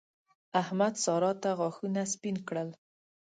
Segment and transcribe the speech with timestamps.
[0.61, 2.69] احمد؛ سارا ته غاښونه سپين کړل.